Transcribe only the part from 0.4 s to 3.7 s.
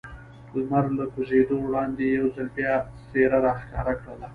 لمر له کوزېدو وړاندې یو ځل بیا څېره را